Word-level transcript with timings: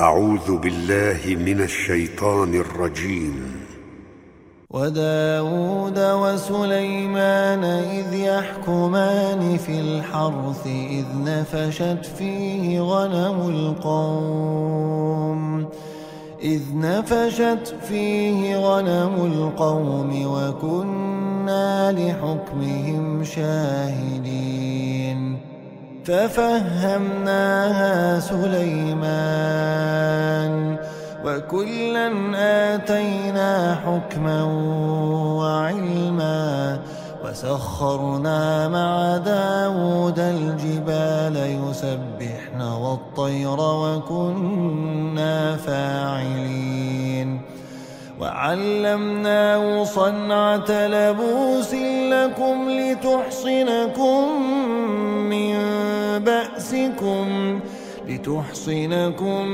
أعوذ 0.00 0.56
بالله 0.56 1.20
من 1.26 1.60
الشيطان 1.60 2.54
الرجيم. 2.54 3.66
وداود 4.70 5.98
وسليمان 5.98 7.64
إذ 7.64 8.14
يحكمان 8.14 9.56
في 9.56 9.80
الحرث 9.80 10.66
إذ 10.66 11.04
نفشت 11.24 12.04
فيه 12.18 12.80
غنم 12.80 13.48
القوم 13.54 15.40
إذ 16.42 16.62
نفشت 16.74 17.74
فيه 17.88 18.56
غنم 18.56 19.14
القوم 19.32 20.10
وكنا 20.26 21.92
لحكمهم 21.92 23.24
شاهدين. 23.24 25.07
ففهمناها 26.08 27.94
سليمان 28.20 29.28
وكلا 31.24 32.12
آتينا 32.74 33.76
حكما 33.86 34.42
وعلما 35.36 36.78
وسخرنا 37.24 38.68
مع 38.68 39.16
داود 39.16 40.18
الجبال 40.18 41.36
يسبحن 41.36 42.60
والطير 42.60 43.60
وكنا 43.60 45.56
فاعلين 45.56 47.40
وعلمناه 48.20 49.84
صنعة 49.84 50.86
لبوس 50.86 51.74
لكم 52.10 52.68
لتحصنكم 52.70 54.42
من 55.30 55.77
بأسكم 56.68 57.60
لتحصنكم 58.08 59.46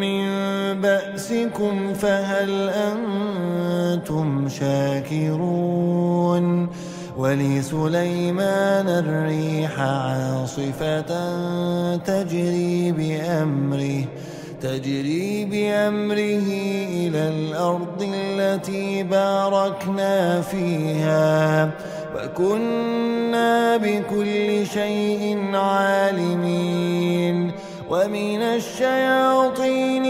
من 0.00 0.24
بأسكم 0.80 1.94
فهل 1.94 2.70
أنتم 2.70 4.48
شاكرون؟ 4.48 5.88
ولسليمان 7.16 8.88
الريح 8.88 9.80
عاصفة 9.80 11.00
تجري 11.96 12.92
بأمره 12.92 14.04
تجري 14.62 15.44
بأمره 15.44 16.48
إلى 16.98 17.28
الأرض 17.28 18.02
التي 18.14 19.02
باركنا 19.02 20.40
فيها. 20.40 21.70
وكنا 22.14 23.76
بكل 23.76 24.66
شيء 24.66 25.50
عالمين 25.54 27.52
ومن 27.90 28.42
الشياطين 28.42 30.07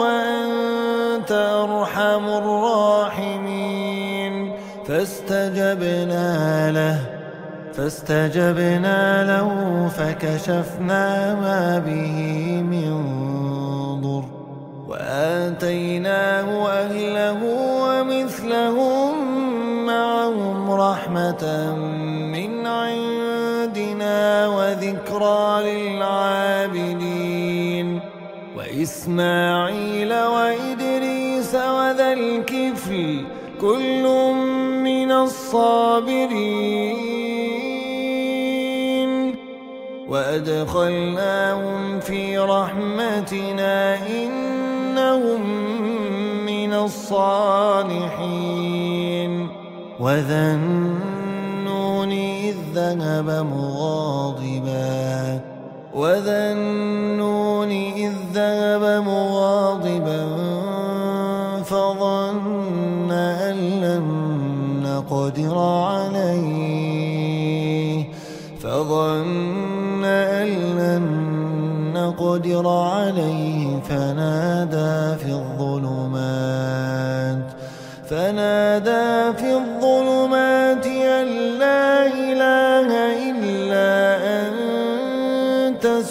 وأنت 0.00 1.32
أرحم 1.32 2.24
الراحمين. 2.42 4.34
فاستجبنا 4.86 6.26
له 6.70 6.98
فاستجبنا 7.72 9.24
له 9.24 9.48
فكشفنا 9.88 11.34
ما 11.34 11.78
به 11.78 12.16
من 12.72 12.90
ضر. 14.00 14.24
وآتيناه 14.88 16.48
أهله 16.68 17.40
ومثلهم 17.82 19.12
معهم 19.86 20.70
رحمة 20.70 21.44
من 22.34 22.66
عندنا 22.66 24.48
وذكرى 24.48 25.44
للعابدين 25.62 25.89
وإسماعيل 28.80 30.12
وإدريس 30.12 31.54
وذا 31.54 32.12
الكفل 32.12 33.24
كل 33.60 34.32
من 34.84 35.12
الصابرين 35.12 36.40
وأدخلناهم 40.08 42.00
في 42.00 42.38
رحمتنا 42.38 44.06
إنهم 44.06 45.40
من 46.46 46.72
الصالحين 46.72 48.00
وذا 50.00 50.54
النون 50.54 52.12
إذ 52.12 52.56
ذهب 52.74 53.46
مغاضبا 53.46 54.80
وذا 55.94 56.52
النون 56.52 57.70
إذ 57.70 58.12
ذهب 58.34 59.02
مغاضبا 59.02 60.26
فظن 61.64 63.10
أن 63.10 63.56
لن 63.56 64.02
نقدر 64.82 65.58
عليه. 65.88 67.20
فظن 68.60 70.04
أن 70.04 70.48
لن 70.78 71.04
نقدر 71.94 72.68
عليه. 72.68 73.80
فنادى 73.88 75.18
في 75.18 75.32
الظلمات 75.32 76.80
فنادى 78.10 79.38
في 79.38 79.54
الظلمات 79.54 80.86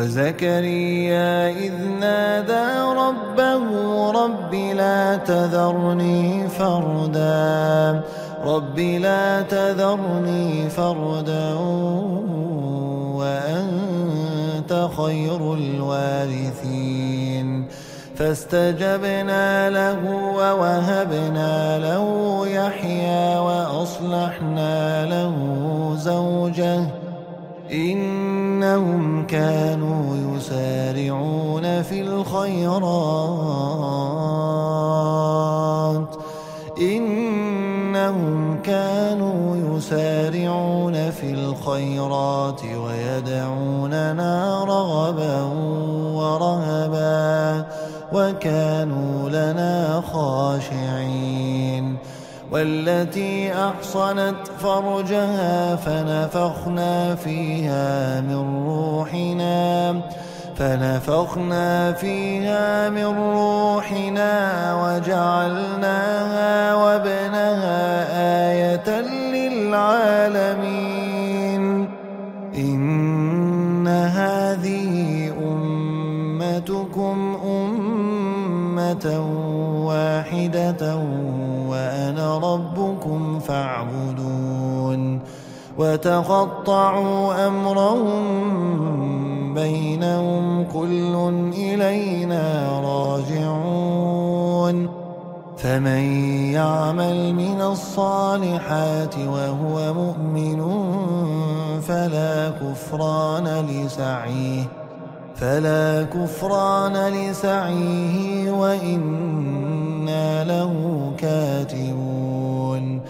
وزكريا 0.00 1.50
إذ 1.50 1.76
نادى 2.00 2.68
ربه 3.04 3.64
رب 4.12 4.54
لا 4.54 5.16
تذرني 5.16 6.48
فردا. 6.48 8.00
رب 8.44 8.78
لا 8.78 9.42
تذرني 9.42 10.70
فردا 10.70 11.54
وأنت 13.20 14.88
خير 14.96 15.54
الوارثين. 15.54 17.48
فاستجبنا 18.16 19.70
له 19.70 20.00
ووهبنا 20.38 21.78
له 21.78 22.06
يحيى 22.48 23.38
وأصلحنا 23.38 25.06
له 25.06 25.34
زوجه. 25.96 26.80
إنهم 27.72 28.99
كانوا 29.26 30.36
يسارعون 30.36 31.82
في 31.82 32.00
الخيرات 32.00 32.80
إنهم 36.80 38.62
كانوا 38.62 39.56
يسارعون 39.56 41.10
في 41.10 41.32
الخيرات 41.32 42.60
ويدعوننا 42.64 44.64
رغبا 44.64 45.42
ورهبا 46.14 47.66
وكانوا 48.12 49.28
لنا 49.28 50.02
خاشعين 50.12 51.69
والتي 52.50 53.52
أحصنت 53.52 54.36
فرجها 54.60 55.76
فنفخنا 55.76 57.14
فيها 57.14 58.20
من 58.20 58.64
روحنا 58.66 60.00
فنفخنا 60.56 61.92
فيها 61.92 62.90
من 62.90 63.04
روحنا 63.04 64.34
وجعلناها 64.74 66.19
ربكم 82.90 83.38
فاعبدون 83.38 85.20
وتقطعوا 85.78 87.46
أمرهم 87.46 88.34
بينهم 89.54 90.64
كل 90.64 91.14
إلينا 91.54 92.68
راجعون 92.84 94.10
فمن 95.56 96.02
يعمل 96.52 97.34
من 97.34 97.60
الصالحات 97.60 99.14
وهو 99.18 99.94
مؤمن 99.94 100.60
فلا 101.80 102.50
كفران 102.50 103.66
لسعيه 103.66 104.64
فلا 105.40 106.02
كفران 106.02 106.96
لسعيه 107.08 108.50
وإنا 108.50 110.44
له 110.44 110.74
كاتبون 111.18 113.00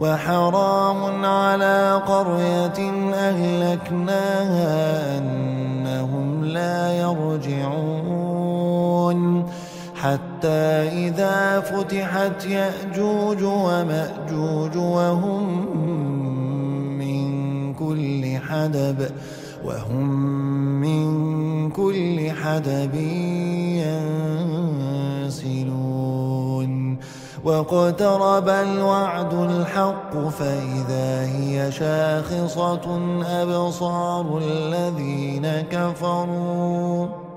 وحرام 0.00 1.24
على 1.24 2.02
قرية 2.06 2.92
أهلكناها 3.14 4.78
أنهم 5.18 6.44
لا 6.44 6.92
يرجعون 7.00 8.40
حتى 9.94 10.88
إذا 11.08 11.60
فتحت 11.60 12.46
يأجوج 12.46 13.42
ومأجوج 13.42 14.76
وهم 14.76 15.66
من 16.98 17.74
كل 17.74 18.38
حدب 18.48 19.10
وهم 19.64 20.08
من 20.80 21.70
كل 21.70 22.30
حدب 22.30 22.94
ينسلون. 25.24 26.98
واقترب 27.44 28.48
الوعد 28.48 29.34
الحق 29.34 30.28
فإذا 30.28 31.22
هي 31.36 31.72
شاخصة 31.72 33.00
أبصار 33.42 34.38
الذين 34.38 35.46
كفروا. 35.70 37.29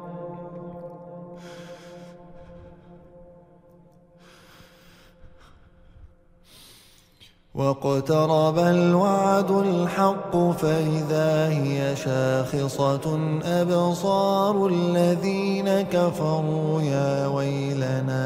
واقترب 7.56 8.58
الوعد 8.58 9.52
الحق 9.52 10.38
فإذا 10.38 11.48
هي 11.50 11.96
شاخصة 11.96 13.20
أبصار 13.46 14.68
الذين 14.68 15.82
كفروا 15.82 16.82
يا 16.82 17.28
ويلنا. 17.28 18.24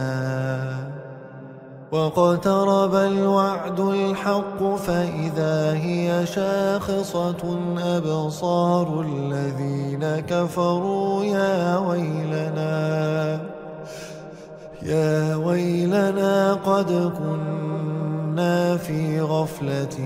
واقترب 1.91 2.95
الوعد 2.95 3.79
الحق 3.79 4.75
فإذا 4.75 5.73
هي 5.73 6.25
شاخصة 6.25 7.59
أبصار 7.77 9.01
الذين 9.01 10.19
كفروا 10.19 11.23
يا 11.23 11.77
ويلنا. 11.77 13.39
يا 14.83 15.35
ويلنا 15.35 16.53
قد 16.53 17.11
كنا 17.19 17.46
في 18.77 19.21
غفلة 19.21 19.99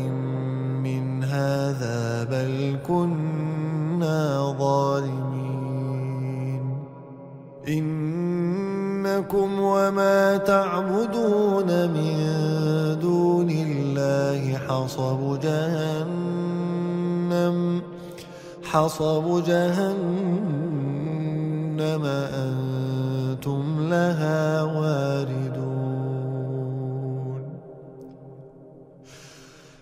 من 0.84 1.24
هذا 1.24 2.24
بل 2.24 2.78
كنا 2.88 4.56
ظالمين 4.60 5.52
إنكم 7.68 9.60
وما 9.60 10.38
تعبدون 10.38 11.90
من 11.90 12.18
دون 13.02 13.50
الله 13.50 14.58
حصب 14.58 15.40
جهنم 15.40 16.62
حصب 18.64 19.44
جهنم 19.44 20.72
أنتم 22.34 23.90
لها 23.90 24.64
واردون 24.64 25.41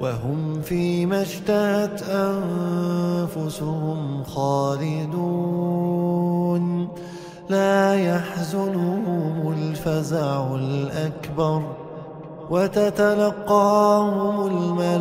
وهم 0.00 0.62
فيما 0.62 1.22
اشتهت 1.22 2.02
أنفسهم 3.38 4.24
خالدون. 4.24 5.24
لا 7.48 7.94
يحزنهم 7.94 9.54
الفزع 9.58 10.54
الأكبر 10.54 11.62
وتتلقاهم 12.50 14.46
الملائكة. 14.46 14.94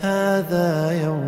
هذا 0.00 0.90
يومكم 1.04 1.27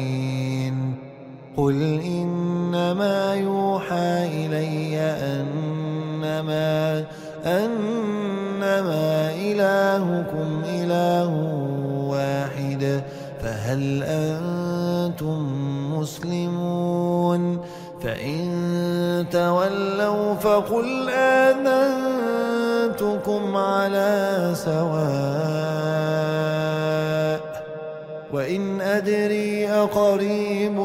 قل 1.57 2.01
إنما 2.05 3.35
يوحى 3.35 4.25
إلي 4.25 4.99
أنما 4.99 7.03
أنما 7.45 9.31
إلهكم 9.35 10.61
إله 10.65 11.29
واحد 12.07 13.01
فهل 13.41 14.03
أنتم 14.03 15.47
مسلمون 15.99 17.59
فإن 18.01 19.25
تولوا 19.31 20.33
فقل 20.33 21.09
آذنتكم 21.09 21.57
على 23.57 24.51
سواء 24.53 25.81
وإن 28.33 28.81
أدري 28.81 29.69
أقريب 29.69 30.79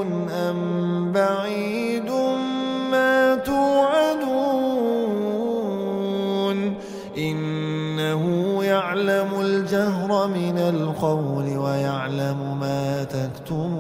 الجهر 9.67 10.29
من 10.29 10.59
القول 10.59 11.59
ويعلم 11.59 12.61
ما 12.61 13.05
تكتمون 13.05 13.75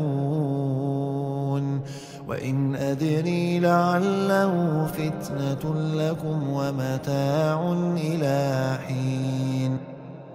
وإن 2.29 2.75
أدري 2.75 3.59
لعله 3.59 4.87
فتنة 4.87 5.75
لكم 5.95 6.51
ومتاع 6.51 7.73
إلى 7.97 8.79
حين. 8.87 9.79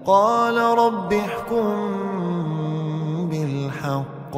قال 0.05 0.57
رب 0.57 1.13
احكم 1.13 1.89
بالحق 3.29 4.35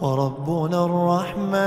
وربنا 0.00 0.84
الرحمن. 0.84 1.66